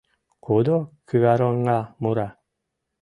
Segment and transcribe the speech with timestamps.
[0.45, 0.77] Кудо
[1.07, 2.27] кӱвароҥа мура?